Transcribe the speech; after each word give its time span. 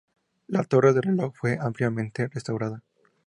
La 0.47 0.63
torre 0.63 0.93
del 0.93 1.03
reloj 1.03 1.29
fue 1.35 1.59
ampliamente 1.61 2.27
restaurada. 2.27 2.81